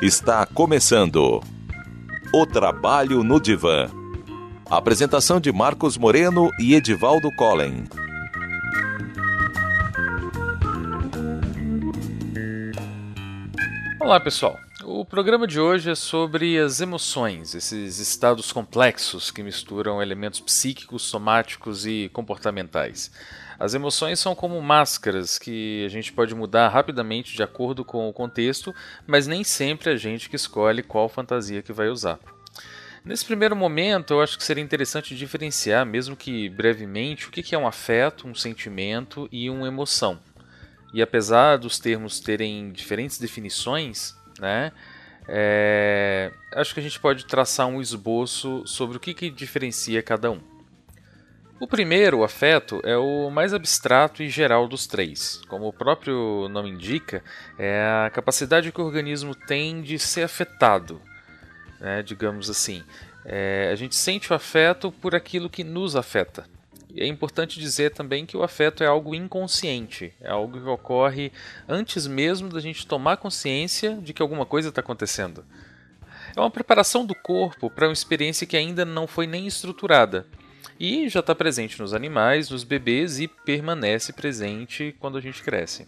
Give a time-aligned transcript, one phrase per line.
[0.00, 1.42] Está começando
[2.32, 3.86] o Trabalho no Divã.
[4.70, 7.84] Apresentação de Marcos Moreno e Edivaldo Collen.
[14.00, 14.56] Olá, pessoal.
[15.00, 21.00] O programa de hoje é sobre as emoções, esses estados complexos que misturam elementos psíquicos,
[21.00, 23.10] somáticos e comportamentais.
[23.58, 28.12] As emoções são como máscaras que a gente pode mudar rapidamente de acordo com o
[28.12, 28.74] contexto,
[29.06, 32.18] mas nem sempre a gente que escolhe qual fantasia que vai usar.
[33.02, 37.58] Nesse primeiro momento, eu acho que seria interessante diferenciar, mesmo que brevemente, o que é
[37.58, 40.20] um afeto, um sentimento e uma emoção.
[40.92, 44.72] E apesar dos termos terem diferentes definições, né,
[45.28, 50.30] é, acho que a gente pode traçar um esboço sobre o que, que diferencia cada
[50.30, 50.40] um.
[51.60, 55.42] O primeiro, o afeto, é o mais abstrato e geral dos três.
[55.46, 57.22] Como o próprio nome indica,
[57.58, 61.02] é a capacidade que o organismo tem de ser afetado,
[61.78, 62.82] né, digamos assim.
[63.26, 66.46] É, a gente sente o afeto por aquilo que nos afeta.
[66.96, 71.32] É importante dizer também que o afeto é algo inconsciente, é algo que ocorre
[71.68, 75.44] antes mesmo da gente tomar consciência de que alguma coisa está acontecendo.
[76.36, 80.26] É uma preparação do corpo para uma experiência que ainda não foi nem estruturada
[80.78, 85.86] e já está presente nos animais, nos bebês e permanece presente quando a gente cresce.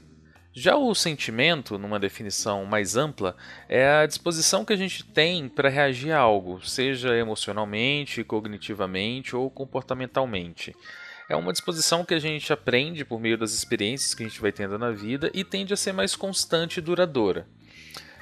[0.55, 3.35] Já o sentimento, numa definição mais ampla,
[3.69, 9.51] é a disposição que a gente tem para reagir a algo, seja emocionalmente, cognitivamente ou
[9.51, 10.77] comportamentalmente.
[11.27, 14.53] É uma disposição que a gente aprende por meio das experiências que a gente vai
[14.53, 17.47] tendo na vida e tende a ser mais constante e duradoura.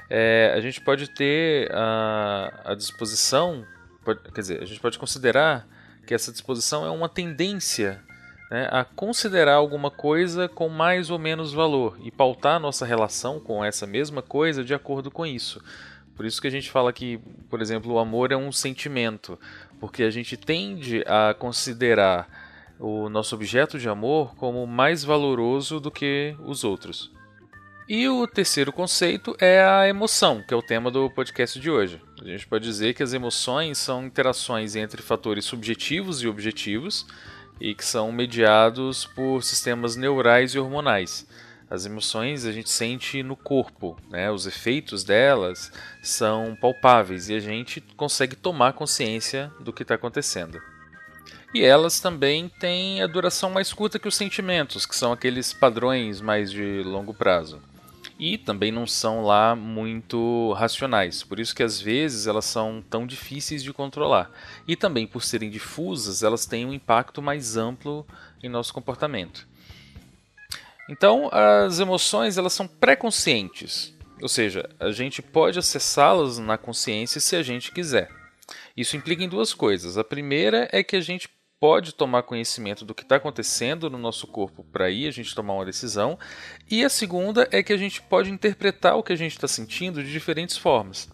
[0.09, 3.65] É, a gente pode ter a, a disposição,
[4.05, 5.67] pode, quer dizer, a gente pode considerar
[6.07, 8.01] que essa disposição é uma tendência
[8.51, 13.63] né, a considerar alguma coisa com mais ou menos valor e pautar nossa relação com
[13.63, 15.63] essa mesma coisa de acordo com isso.
[16.17, 17.17] Por isso que a gente fala que,
[17.49, 19.39] por exemplo, o amor é um sentimento,
[19.79, 22.27] porque a gente tende a considerar
[22.77, 27.09] o nosso objeto de amor como mais valoroso do que os outros.
[27.87, 32.01] E o terceiro conceito é a emoção, que é o tema do podcast de hoje.
[32.21, 37.05] A gente pode dizer que as emoções são interações entre fatores subjetivos e objetivos
[37.61, 41.27] e que são mediados por sistemas neurais e hormonais.
[41.69, 44.29] As emoções a gente sente no corpo, né?
[44.29, 45.71] os efeitos delas
[46.01, 50.59] são palpáveis e a gente consegue tomar consciência do que está acontecendo.
[51.53, 56.19] E elas também têm a duração mais curta que os sentimentos, que são aqueles padrões
[56.19, 57.61] mais de longo prazo
[58.21, 61.23] e também não são lá muito racionais.
[61.23, 64.29] Por isso que às vezes elas são tão difíceis de controlar.
[64.67, 68.05] E também por serem difusas, elas têm um impacto mais amplo
[68.43, 69.47] em nosso comportamento.
[70.87, 77.35] Então, as emoções elas são pré-conscientes, ou seja, a gente pode acessá-las na consciência se
[77.35, 78.07] a gente quiser.
[78.77, 79.97] Isso implica em duas coisas.
[79.97, 81.27] A primeira é que a gente
[81.61, 85.53] pode tomar conhecimento do que está acontecendo no nosso corpo para aí a gente tomar
[85.53, 86.17] uma decisão.
[86.67, 90.03] E a segunda é que a gente pode interpretar o que a gente está sentindo
[90.03, 91.07] de diferentes formas.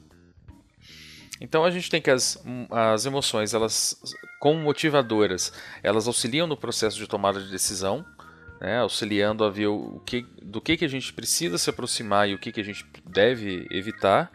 [1.42, 2.42] Então a gente tem que as,
[2.72, 4.02] as emoções, elas
[4.40, 5.52] como motivadoras,
[5.84, 8.06] elas auxiliam no processo de tomada de decisão,
[8.62, 12.34] né, auxiliando a ver o que, do que, que a gente precisa se aproximar e
[12.34, 14.32] o que, que a gente deve evitar.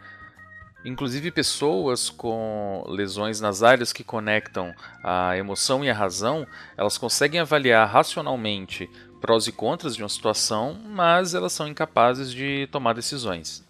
[0.85, 6.45] Inclusive, pessoas com lesões nas áreas que conectam a emoção e a razão,
[6.75, 8.89] elas conseguem avaliar racionalmente
[9.21, 13.63] prós e contras de uma situação, mas elas são incapazes de tomar decisões.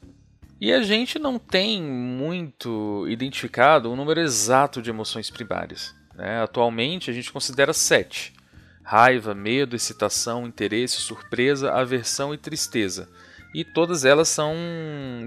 [0.59, 5.93] E a gente não tem muito identificado o número exato de emoções primárias.
[6.15, 6.41] Né?
[6.41, 8.33] Atualmente, a gente considera sete:
[8.81, 13.07] raiva, medo, excitação, interesse, surpresa, aversão e tristeza
[13.53, 14.55] e todas elas são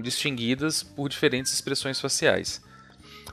[0.01, 2.61] distinguidas por diferentes expressões faciais.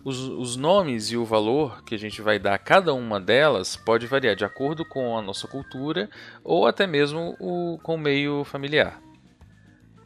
[0.05, 3.75] Os, os, nomes e o valor que a gente vai dar a cada uma delas
[3.75, 6.11] pode variar de acordo com a nossa cultura
[6.43, 9.01] ou até mesmo o, com o meio familiar.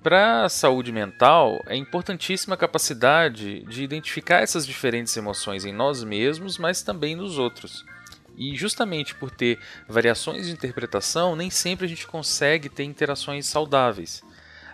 [0.01, 6.05] Para a saúde mental, é importantíssima a capacidade de identificar essas diferentes emoções em nós
[6.05, 7.85] mesmos, mas também nos outros.
[8.37, 9.59] E justamente por ter
[9.89, 14.23] variações de interpretação, nem sempre a gente consegue ter interações saudáveis.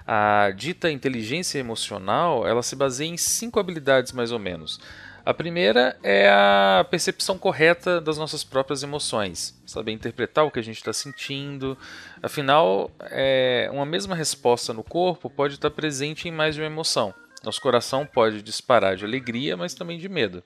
[0.06, 4.78] A dita inteligência emocional, ela se baseia em cinco habilidades mais ou menos.
[5.24, 10.62] A primeira é a percepção correta das nossas próprias emoções, saber interpretar o que a
[10.62, 11.78] gente está sentindo.
[12.22, 17.14] Afinal, é, uma mesma resposta no corpo pode estar presente em mais de uma emoção.
[17.42, 20.44] Nosso coração pode disparar de alegria, mas também de medo.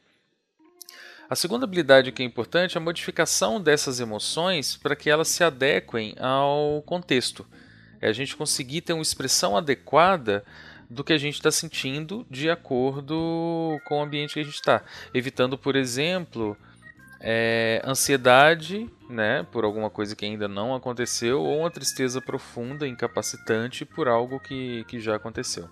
[1.29, 5.43] A segunda habilidade que é importante é a modificação dessas emoções para que elas se
[5.43, 7.45] adequem ao contexto.
[8.01, 10.45] É a gente conseguir ter uma expressão adequada
[10.89, 14.83] do que a gente está sentindo de acordo com o ambiente que a gente está.
[15.13, 16.57] Evitando, por exemplo,
[17.21, 23.85] é, ansiedade né, por alguma coisa que ainda não aconteceu ou uma tristeza profunda, incapacitante
[23.85, 25.69] por algo que, que já aconteceu.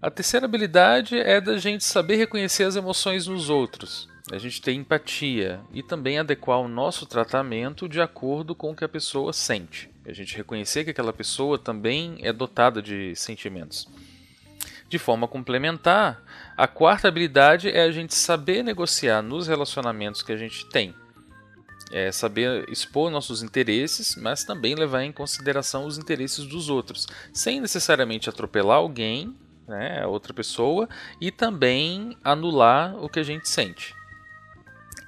[0.00, 4.72] A terceira habilidade é da gente saber reconhecer as emoções nos outros, a gente ter
[4.72, 9.90] empatia e também adequar o nosso tratamento de acordo com o que a pessoa sente.
[10.08, 13.86] A gente reconhecer que aquela pessoa também é dotada de sentimentos.
[14.88, 16.22] De forma complementar,
[16.56, 20.94] a quarta habilidade é a gente saber negociar nos relacionamentos que a gente tem.
[21.92, 27.60] É saber expor nossos interesses, mas também levar em consideração os interesses dos outros, sem
[27.60, 30.88] necessariamente atropelar alguém, né, outra pessoa,
[31.20, 33.94] e também anular o que a gente sente.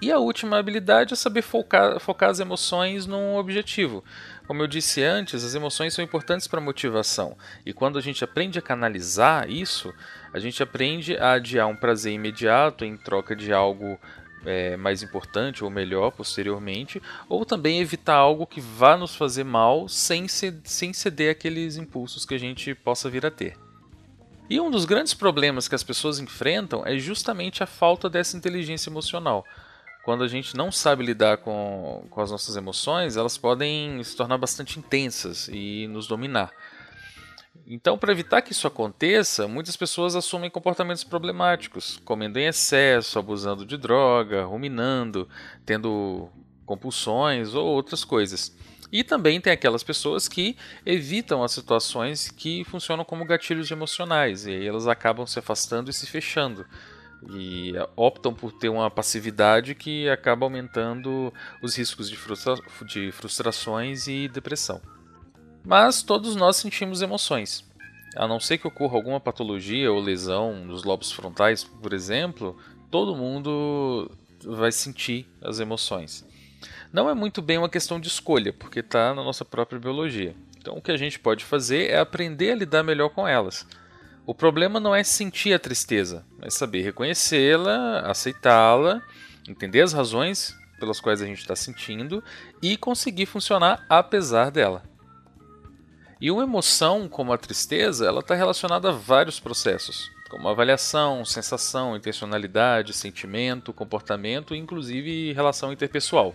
[0.02, 4.02] E a última habilidade é saber focar, focar as emoções num objetivo.
[4.50, 7.37] Como eu disse antes, as emoções são importantes para a motivação.
[7.64, 9.94] E quando a gente aprende a canalizar isso,
[10.32, 13.97] a gente aprende a adiar um prazer imediato em troca de algo
[14.44, 19.88] é, mais importante ou melhor posteriormente, ou também evitar algo que vá nos fazer mal
[19.88, 23.56] sem, sem ceder aqueles impulsos que a gente possa vir a ter.
[24.50, 28.91] E um dos grandes problemas que as pessoas enfrentam é justamente a falta dessa inteligência
[28.91, 29.47] emocional
[30.02, 34.38] quando a gente não sabe lidar com, com as nossas emoções, elas podem se tornar
[34.38, 36.50] bastante intensas e nos dominar.
[37.67, 43.64] Então, para evitar que isso aconteça, muitas pessoas assumem comportamentos problemáticos, comendo em excesso, abusando
[43.64, 45.29] de droga, ruminando,
[45.64, 46.29] tendo
[46.67, 48.56] compulsões ou outras coisas.
[48.91, 54.50] E também tem aquelas pessoas que evitam as situações que funcionam como gatilhos emocionais, e
[54.50, 56.67] aí elas acabam se afastando e se fechando
[57.28, 61.32] e optam por ter uma passividade que acaba aumentando
[61.62, 62.55] os riscos de, frustra
[62.87, 64.81] de frustrações e depressão.
[65.64, 67.69] Mas todos nós sentimos emoções.
[68.17, 72.56] A não ser que ocorra alguma patologia ou lesão nos lobos frontais, por exemplo,
[72.90, 74.11] todo mundo
[74.44, 76.26] vai sentir as emoções.
[76.93, 80.34] Não é muito bem uma questão de escolha, porque está na nossa própria biologia.
[80.58, 83.66] Então, o que a gente pode fazer é aprender a lidar melhor com elas.
[84.26, 89.02] O problema não é sentir a tristeza, é saber reconhecê-la, aceitá-la,
[89.49, 92.22] entender as razões pelas quais a gente está sentindo
[92.62, 94.82] e conseguir funcionar apesar dela.
[96.20, 101.96] E uma emoção como a tristeza, ela está relacionada a vários processos, como avaliação, sensação,
[101.96, 106.34] intencionalidade, sentimento, comportamento, inclusive relação interpessoal.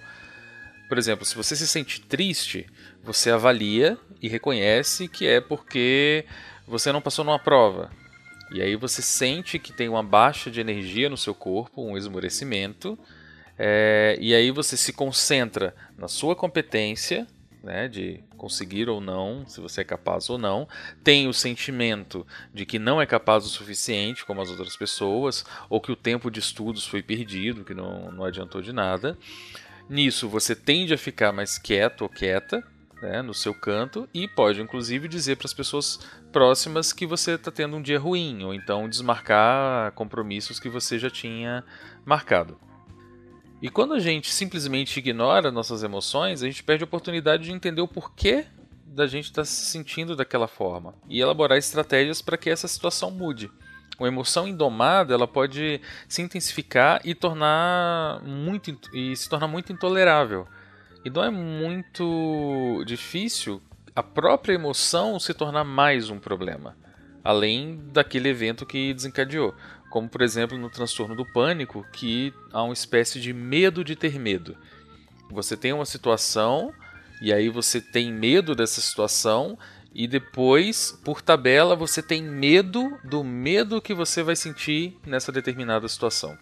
[0.88, 2.68] Por exemplo, se você se sente triste,
[3.04, 6.26] você avalia e reconhece que é porque
[6.68, 7.92] você não passou numa prova.
[8.52, 12.98] E aí você sente que tem uma baixa de energia no seu corpo, um esmorecimento,
[13.58, 17.26] é, e aí você se concentra na sua competência,
[17.64, 20.68] né, de conseguir ou não, se você é capaz ou não,
[21.04, 25.82] tem o sentimento de que não é capaz o suficiente, como as outras pessoas, ou
[25.82, 29.18] que o tempo de estudos foi perdido, que não, não adiantou de nada.
[29.90, 32.64] Nisso você tende a ficar mais quieto ou quieta,
[33.06, 36.00] né, no seu canto e pode inclusive dizer para as pessoas
[36.32, 41.10] próximas que você está tendo um dia ruim ou então desmarcar compromissos que você já
[41.10, 41.64] tinha
[42.04, 42.60] marcado.
[43.62, 47.82] E quando a gente simplesmente ignora nossas emoções, a gente perde a oportunidade de entender
[47.82, 48.46] o porquê
[48.86, 53.12] da gente estar tá se sentindo daquela forma e elaborar estratégias para que essa situação
[53.12, 53.50] mude.
[53.98, 60.48] Uma emoção indomada ela pode se intensificar e tornar muito e se tornar muito intolerável.
[61.06, 63.62] Então é muito difícil
[63.96, 66.76] a própria emoção se tornar mais um problema,
[67.24, 69.54] além daquele evento que desencadeou.
[69.92, 74.20] Como, por exemplo, no transtorno do pânico, que há uma espécie de medo de ter
[74.20, 74.58] medo.
[75.30, 76.74] Você tem uma situação
[77.22, 79.58] e aí você tem medo dessa situação
[79.94, 85.88] e depois, por tabela, você tem medo do medo que você vai sentir nessa determinada
[85.88, 86.36] situação.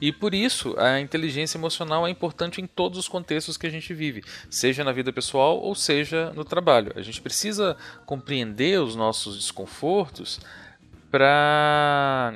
[0.00, 3.92] E por isso, a inteligência emocional é importante em todos os contextos que a gente
[3.92, 6.92] vive, seja na vida pessoal ou seja no trabalho.
[6.94, 7.76] A gente precisa
[8.06, 10.40] compreender os nossos desconfortos
[11.10, 12.32] para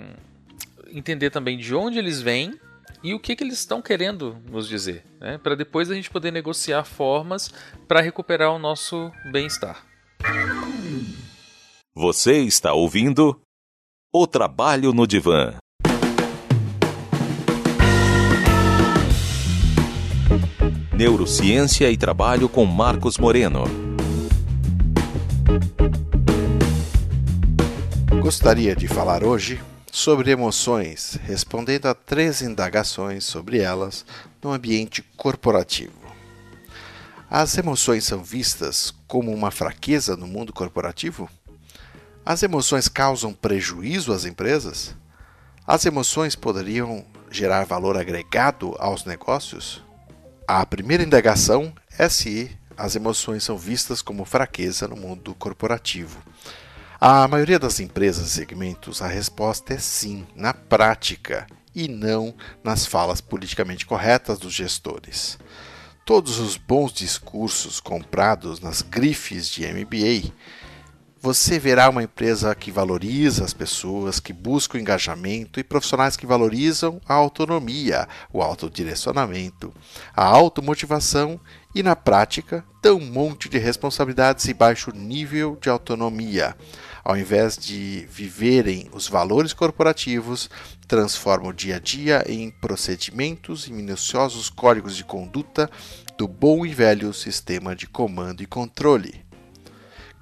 [0.90, 2.58] entender também de onde eles vêm
[3.02, 5.38] e o que, que eles estão querendo nos dizer, né?
[5.38, 7.52] para depois a gente poder negociar formas
[7.88, 9.84] para recuperar o nosso bem-estar.
[11.94, 13.40] Você está ouvindo
[14.12, 15.56] O Trabalho no Divã.
[21.02, 23.64] Neurociência e Trabalho com Marcos Moreno.
[28.20, 34.06] Gostaria de falar hoje sobre emoções, respondendo a três indagações sobre elas
[34.40, 35.98] no ambiente corporativo.
[37.28, 41.28] As emoções são vistas como uma fraqueza no mundo corporativo?
[42.24, 44.94] As emoções causam prejuízo às empresas?
[45.66, 49.82] As emoções poderiam gerar valor agregado aos negócios?
[50.54, 56.22] A primeira indagação é se as emoções são vistas como fraqueza no mundo corporativo.
[57.00, 62.84] A maioria das empresas e segmentos, a resposta é sim, na prática, e não nas
[62.84, 65.38] falas politicamente corretas dos gestores.
[66.04, 70.34] Todos os bons discursos comprados nas grifes de MBA,
[71.22, 76.26] você verá uma empresa que valoriza as pessoas, que busca o engajamento e profissionais que
[76.26, 79.72] valorizam a autonomia, o autodirecionamento,
[80.16, 81.40] a automotivação
[81.72, 86.56] e, na prática, dão um monte de responsabilidades e baixo nível de autonomia.
[87.04, 90.50] Ao invés de viverem os valores corporativos,
[90.88, 95.70] transformam o dia a dia em procedimentos e minuciosos códigos de conduta
[96.18, 99.21] do bom e velho sistema de comando e controle.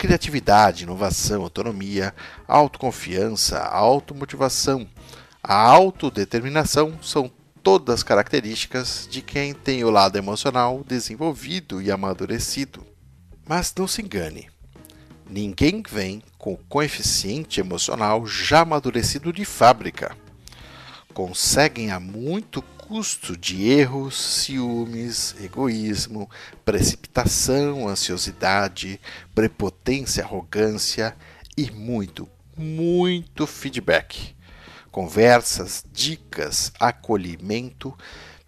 [0.00, 2.14] Criatividade, inovação, autonomia,
[2.49, 4.88] autoconfiança, automotivação,
[5.42, 7.30] a autodeterminação são
[7.62, 12.83] todas características de quem tem o lado emocional desenvolvido e amadurecido.
[13.47, 14.49] Mas não se engane,
[15.28, 20.16] ninguém vem com coeficiente emocional já amadurecido de fábrica.
[21.12, 26.28] Conseguem a muito custo de erros, ciúmes, egoísmo,
[26.64, 29.00] precipitação, ansiosidade,
[29.32, 31.16] prepotência, arrogância
[31.56, 34.35] e muito, muito feedback.
[34.90, 37.97] Conversas, dicas, acolhimento,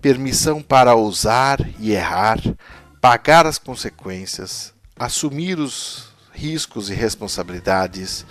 [0.00, 2.40] permissão para ousar e errar,
[3.00, 8.26] pagar as consequências, assumir os riscos e responsabilidades,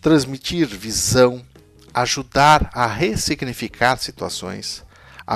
[0.00, 1.44] transmitir visão,
[1.92, 4.84] ajudar a ressignificar situações,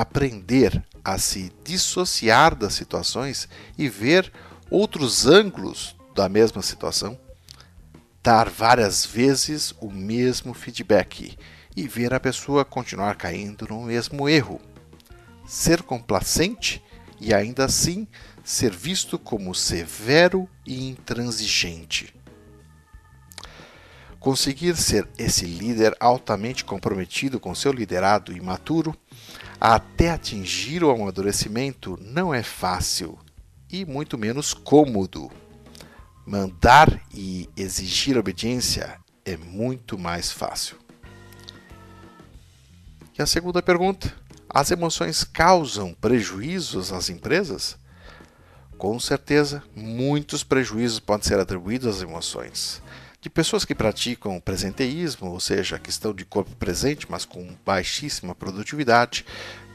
[0.01, 3.49] aprender a se dissociar das situações
[3.79, 4.31] e ver
[4.71, 7.19] outros ângulos da mesma situação,
[8.23, 11.39] dar várias vezes o mesmo feedback
[11.75, 14.61] e ver a pessoa continuar caindo no mesmo erro,
[15.47, 16.83] ser complacente
[17.19, 18.07] e ainda assim
[18.45, 22.15] ser visto como severo e intransigente.
[24.21, 28.95] Conseguir ser esse líder altamente comprometido com seu liderado e maturo
[29.61, 33.19] até atingir o amadurecimento não é fácil
[33.71, 35.31] e muito menos cômodo.
[36.27, 40.77] Mandar e exigir obediência é muito mais fácil.
[43.19, 44.13] E a segunda pergunta:
[44.49, 47.79] as emoções causam prejuízos às empresas?
[48.77, 52.83] Com certeza, muitos prejuízos podem ser atribuídos às emoções.
[53.27, 58.37] De pessoas que praticam presenteísmo, ou seja, a questão de corpo presente, mas com baixíssima
[58.37, 59.27] produtividade,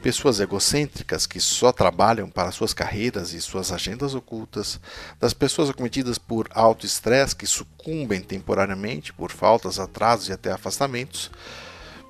[0.02, 4.80] pessoas egocêntricas que só trabalham para suas carreiras e suas agendas ocultas,
[5.20, 11.30] das pessoas acometidas por alto estresse que sucumbem temporariamente por faltas, atrasos e até afastamentos,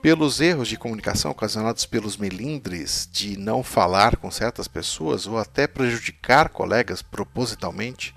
[0.01, 5.67] pelos erros de comunicação ocasionados pelos melindres de não falar com certas pessoas ou até
[5.67, 8.15] prejudicar colegas propositalmente,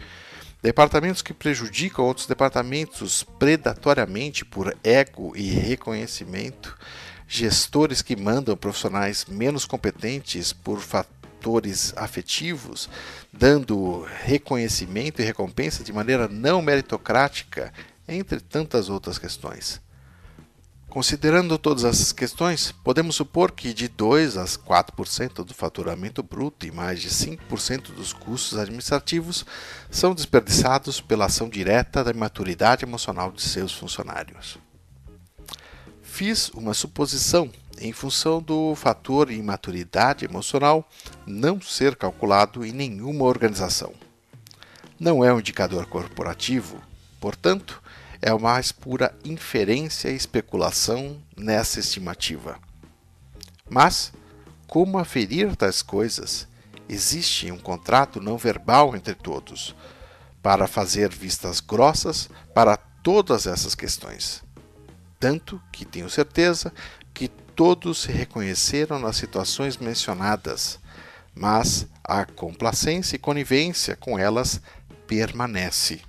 [0.66, 6.76] departamentos que prejudicam outros departamentos predatoriamente por ego e reconhecimento,
[7.28, 12.90] gestores que mandam profissionais menos competentes por fatores afetivos,
[13.32, 17.72] dando reconhecimento e recompensa de maneira não meritocrática,
[18.08, 19.80] entre tantas outras questões.
[20.96, 26.72] Considerando todas essas questões, podemos supor que de 2 a 4% do faturamento bruto e
[26.72, 29.46] mais de 5% dos custos administrativos
[29.92, 34.58] são desperdiçados pela ação direta da imaturidade emocional de seus funcionários.
[36.02, 40.90] Fiz uma suposição em função do fator imaturidade emocional
[41.28, 43.92] não ser calculado em nenhuma organização.
[44.98, 46.82] Não é um indicador corporativo,
[47.20, 47.84] portanto,
[48.22, 52.60] é mais pura inferência e especulação nessa estimativa.
[53.70, 54.14] Mas,
[54.68, 56.48] como aferir tais coisas?
[56.88, 59.76] Existe um contrato não verbal entre todos,
[60.42, 64.44] para fazer vistas grossas para todas essas questões.
[65.20, 66.72] Tanto que tenho certeza
[67.14, 70.80] que todos se reconheceram nas situações mencionadas,
[71.34, 74.62] mas a complacência e conivência com elas
[75.08, 76.02] permanece.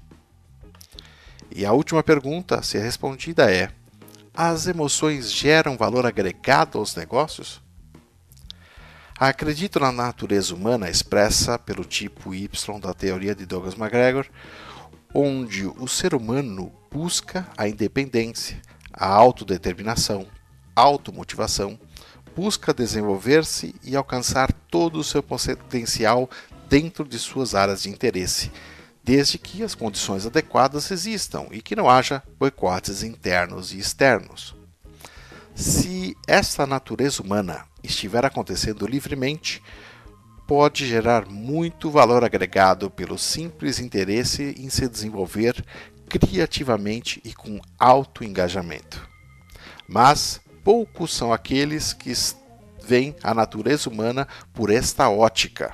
[1.57, 3.71] E a última pergunta a ser respondida é:
[4.35, 7.63] as emoções geram valor agregado aos negócios?
[9.19, 12.47] Acredito na natureza humana expressa pelo tipo Y
[12.79, 14.27] da teoria de Douglas McGregor,
[15.15, 18.61] onde o ser humano busca a independência,
[18.93, 20.27] a autodeterminação,
[20.75, 21.81] automotivação,
[22.37, 26.29] busca desenvolver-se e alcançar todo o seu potencial
[26.69, 28.53] dentro de suas áreas de interesse,
[29.07, 34.57] desde que as condições adequadas existam e que não haja boicotes internos e externos.
[35.55, 39.63] Se esta natureza humana estiver acontecendo livremente,
[40.45, 45.65] pode gerar muito valor agregado pelo simples interesse em se desenvolver
[46.09, 49.09] criativamente e com alto engajamento.
[49.89, 52.13] Mas poucos são aqueles que
[52.85, 55.73] veem a natureza humana por esta ótica.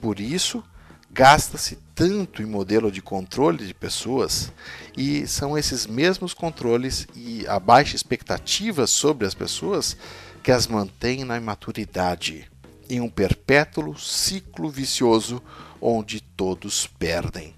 [0.00, 0.62] Por isso,
[1.10, 4.52] gasta-se tanto em modelo de controle de pessoas
[4.94, 9.96] e são esses mesmos controles e a baixa expectativa sobre as pessoas
[10.42, 12.50] que as mantém na imaturidade,
[12.88, 15.42] em um perpétuo ciclo vicioso
[15.80, 17.54] onde todos perdem.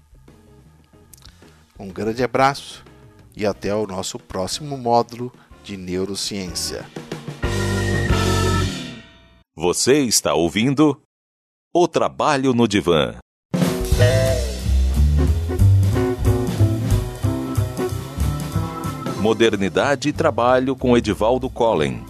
[1.77, 2.85] Um grande abraço
[3.35, 5.33] e até o nosso próximo módulo
[5.65, 6.89] de neurociência.
[9.53, 11.01] Você está ouvindo
[11.73, 13.19] O Trabalho no Divã.
[19.19, 22.05] Modernidade e Trabalho com Edivaldo Collen.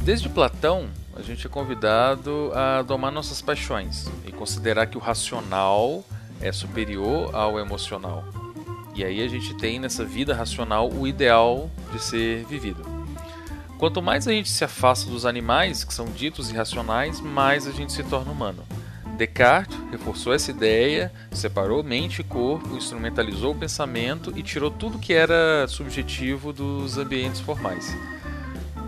[0.00, 6.02] Desde Platão, a gente é convidado a domar nossas paixões e considerar que o racional
[6.40, 8.24] é superior ao emocional.
[8.94, 12.82] E aí a gente tem nessa vida racional o ideal de ser vivido.
[13.76, 17.92] Quanto mais a gente se afasta dos animais, que são ditos irracionais, mais a gente
[17.92, 18.64] se torna humano.
[19.18, 25.12] Descartes reforçou essa ideia, separou mente e corpo, instrumentalizou o pensamento e tirou tudo que
[25.12, 27.96] era subjetivo dos ambientes formais.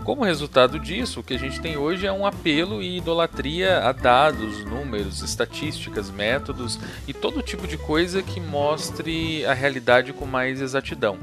[0.05, 3.91] Como resultado disso, o que a gente tem hoje é um apelo e idolatria a
[3.91, 10.61] dados, números, estatísticas, métodos e todo tipo de coisa que mostre a realidade com mais
[10.61, 11.17] exatidão.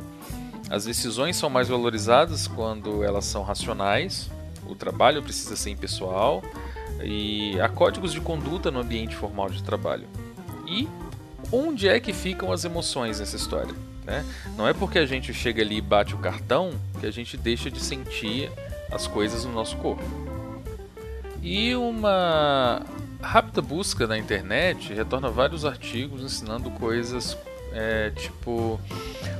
[0.69, 4.31] As decisões são mais valorizadas quando elas são racionais,
[4.69, 6.43] o trabalho precisa ser impessoal
[7.03, 10.07] e há códigos de conduta no ambiente formal de trabalho.
[10.67, 10.89] E
[11.53, 13.75] onde é que ficam as emoções nessa história?
[14.05, 14.25] Né?
[14.57, 17.71] Não é porque a gente chega ali e bate o cartão que a gente deixa
[17.71, 18.51] de sentir
[18.91, 20.03] as coisas no nosso corpo.
[21.43, 22.83] E uma
[23.21, 27.37] rápida busca na internet retorna vários artigos ensinando coisas
[27.73, 28.81] é, tipo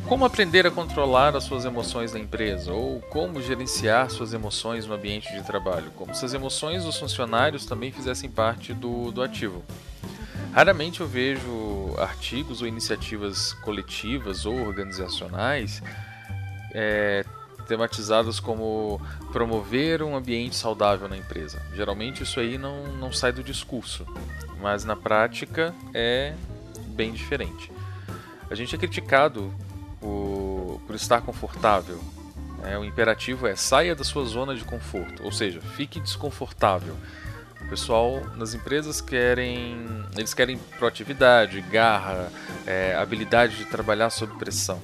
[0.09, 4.95] como aprender a controlar as suas emoções na empresa ou como gerenciar suas emoções no
[4.95, 9.63] ambiente de trabalho, como se as emoções dos funcionários também fizessem parte do, do ativo.
[10.55, 15.83] Raramente eu vejo artigos ou iniciativas coletivas ou organizacionais
[16.73, 17.23] é,
[17.67, 18.99] tematizadas como
[19.31, 21.61] promover um ambiente saudável na empresa.
[21.75, 24.07] Geralmente isso aí não, não sai do discurso,
[24.61, 26.35] mas na prática é
[26.89, 27.71] bem diferente.
[28.51, 29.53] A gente é criticado
[30.01, 32.01] por, por estar confortável.
[32.65, 36.97] É, o imperativo é saia da sua zona de conforto, ou seja, fique desconfortável.
[37.61, 42.33] O pessoal nas empresas querem, eles querem proatividade, garra,
[42.67, 44.81] é, habilidade de trabalhar sob pressão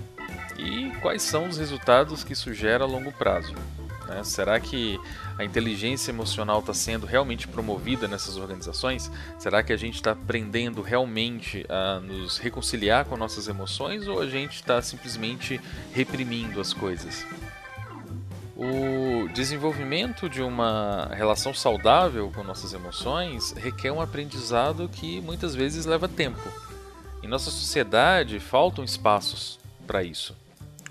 [0.58, 3.54] e quais são os resultados que isso gera a longo prazo.
[4.06, 4.22] Né?
[4.24, 5.00] Será que
[5.38, 9.10] a inteligência emocional está sendo realmente promovida nessas organizações?
[9.38, 14.26] Será que a gente está aprendendo realmente a nos reconciliar com nossas emoções ou a
[14.26, 15.60] gente está simplesmente
[15.92, 17.26] reprimindo as coisas?
[18.56, 25.84] O desenvolvimento de uma relação saudável com nossas emoções requer um aprendizado que muitas vezes
[25.84, 26.48] leva tempo.
[27.20, 30.36] Em nossa sociedade faltam espaços para isso.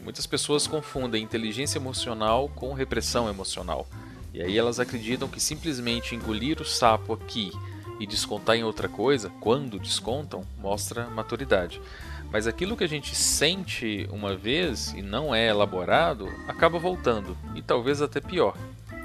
[0.04, 3.88] Muitas pessoas confundem inteligência emocional com repressão emocional.
[4.34, 7.52] E aí elas acreditam que simplesmente engolir o sapo aqui
[8.00, 11.80] e descontar em outra coisa, quando descontam, mostra maturidade.
[12.32, 17.62] Mas aquilo que a gente sente uma vez e não é elaborado, acaba voltando, e
[17.62, 18.58] talvez até pior.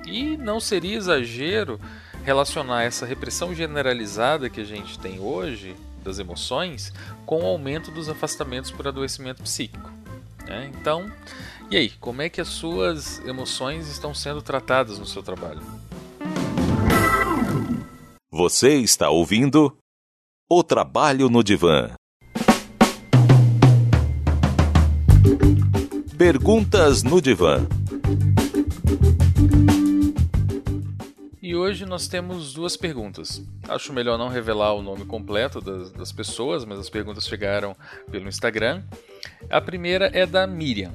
[0.07, 1.79] E não seria exagero
[2.25, 6.93] relacionar essa repressão generalizada que a gente tem hoje das emoções
[7.27, 9.91] com o aumento dos afastamentos por adoecimento psíquico.
[10.47, 10.71] Né?
[10.75, 11.11] Então,
[11.71, 15.61] e aí, como é que as suas emoções estão sendo tratadas no seu trabalho?
[18.31, 19.77] Você está ouvindo
[20.49, 21.91] O Trabalho no Divã.
[26.17, 27.67] Perguntas no Divã.
[31.43, 33.43] E hoje nós temos duas perguntas.
[33.69, 37.77] Acho melhor não revelar o nome completo das, das pessoas, mas as perguntas chegaram
[38.11, 38.83] pelo Instagram.
[39.51, 40.95] A primeira é da Miriam.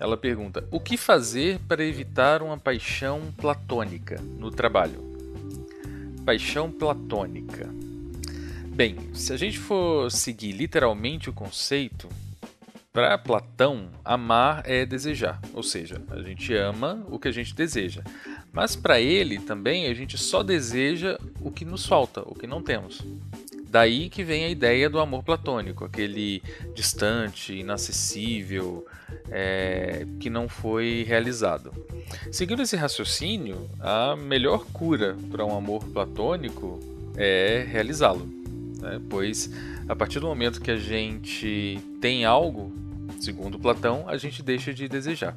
[0.00, 5.04] Ela pergunta: O que fazer para evitar uma paixão platônica no trabalho?
[6.24, 7.68] Paixão platônica.
[8.68, 12.08] Bem, se a gente for seguir literalmente o conceito,
[12.92, 18.02] para Platão, amar é desejar, ou seja, a gente ama o que a gente deseja.
[18.52, 22.60] Mas para ele também a gente só deseja o que nos falta, o que não
[22.60, 23.00] temos.
[23.70, 26.42] Daí que vem a ideia do amor platônico, aquele
[26.74, 28.84] distante, inacessível,
[29.30, 31.72] é, que não foi realizado.
[32.32, 36.80] Seguindo esse raciocínio, a melhor cura para um amor platônico
[37.16, 38.26] é realizá-lo,
[38.80, 39.00] né?
[39.08, 39.48] pois
[39.88, 42.72] a partir do momento que a gente tem algo,
[43.20, 45.36] segundo Platão, a gente deixa de desejar.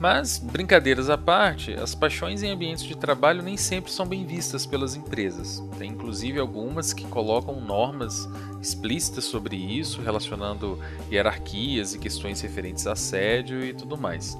[0.00, 4.64] Mas, brincadeiras à parte, as paixões em ambientes de trabalho nem sempre são bem vistas
[4.64, 5.62] pelas empresas.
[5.78, 8.26] Tem inclusive algumas que colocam normas
[8.62, 10.78] explícitas sobre isso, relacionando
[11.12, 14.38] hierarquias e questões referentes a assédio e tudo mais.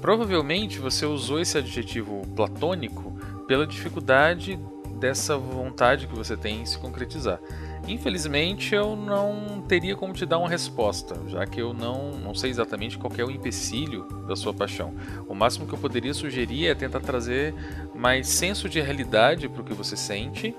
[0.00, 3.12] Provavelmente você usou esse adjetivo platônico
[3.46, 4.58] pela dificuldade
[4.98, 7.40] dessa vontade que você tem em se concretizar.
[7.88, 12.50] Infelizmente, eu não teria como te dar uma resposta, já que eu não, não sei
[12.50, 14.92] exatamente qual é o empecilho da sua paixão.
[15.28, 17.54] O máximo que eu poderia sugerir é tentar trazer
[17.94, 20.52] mais senso de realidade para o que você sente,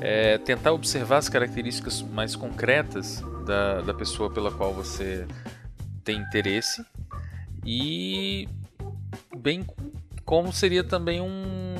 [0.00, 5.26] é, tentar observar as características mais concretas da, da pessoa pela qual você
[6.02, 6.84] tem interesse
[7.64, 8.48] e
[9.36, 9.64] bem
[10.24, 11.71] como seria também um,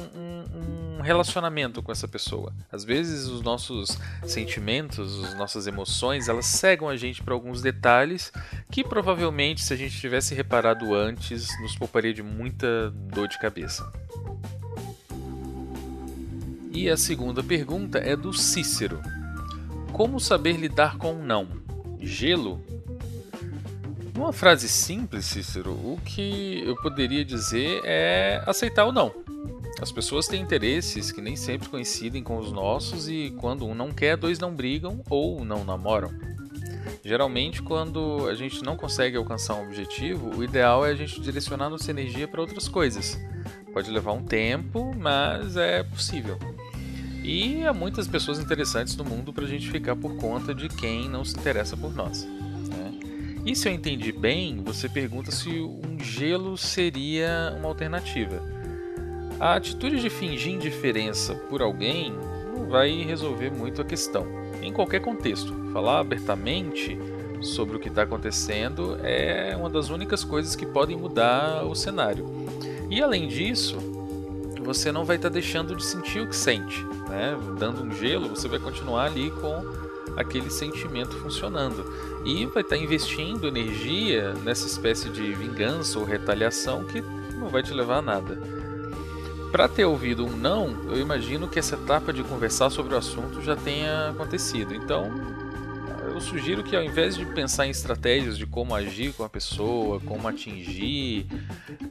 [1.02, 2.52] relacionamento com essa pessoa.
[2.70, 8.32] Às vezes os nossos sentimentos, as nossas emoções, elas cegam a gente para alguns detalhes
[8.70, 13.92] que provavelmente se a gente tivesse reparado antes, nos pouparia de muita dor de cabeça.
[16.72, 19.00] E a segunda pergunta é do Cícero.
[19.92, 21.46] Como saber lidar com um não?
[22.00, 22.64] Gelo?
[24.14, 29.12] Numa frase simples, Cícero, o que eu poderia dizer é aceitar o não.
[29.82, 33.90] As pessoas têm interesses que nem sempre coincidem com os nossos e quando um não
[33.90, 36.08] quer, dois não brigam ou não namoram.
[37.04, 41.68] Geralmente, quando a gente não consegue alcançar um objetivo, o ideal é a gente direcionar
[41.68, 43.18] nossa energia para outras coisas.
[43.72, 46.38] Pode levar um tempo, mas é possível.
[47.24, 51.08] E há muitas pessoas interessantes no mundo para a gente ficar por conta de quem
[51.08, 52.24] não se interessa por nós.
[52.24, 53.00] Né?
[53.44, 58.51] E se eu entendi bem, você pergunta se um gelo seria uma alternativa.
[59.40, 62.14] A atitude de fingir indiferença por alguém
[62.54, 64.26] não vai resolver muito a questão,
[64.62, 65.52] em qualquer contexto.
[65.72, 66.98] Falar abertamente
[67.40, 72.26] sobre o que está acontecendo é uma das únicas coisas que podem mudar o cenário.
[72.88, 73.76] E além disso,
[74.62, 76.84] você não vai estar tá deixando de sentir o que sente.
[77.08, 77.36] Né?
[77.58, 79.64] Dando um gelo, você vai continuar ali com
[80.16, 81.84] aquele sentimento funcionando.
[82.24, 87.02] E vai estar tá investindo energia nessa espécie de vingança ou retaliação que
[87.36, 88.38] não vai te levar a nada.
[89.52, 93.42] Para ter ouvido um não, eu imagino que essa etapa de conversar sobre o assunto
[93.42, 94.74] já tenha acontecido.
[94.74, 95.12] Então,
[96.08, 100.00] eu sugiro que ao invés de pensar em estratégias de como agir com a pessoa,
[100.00, 101.26] como atingir,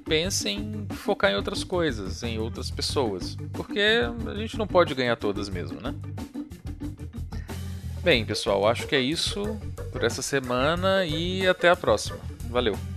[0.03, 5.15] pensem em focar em outras coisas, em outras pessoas, porque a gente não pode ganhar
[5.15, 5.93] todas mesmo, né?
[8.03, 9.59] Bem, pessoal, acho que é isso
[9.91, 12.17] por essa semana e até a próxima.
[12.49, 12.90] Valeu!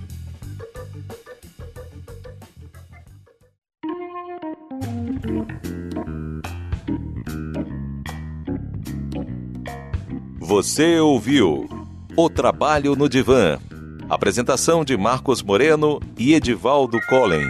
[10.55, 11.69] Você ouviu
[12.17, 13.59] O Trabalho no Divã.
[14.09, 17.45] Apresentação de Marcos Moreno e Edivaldo Collen.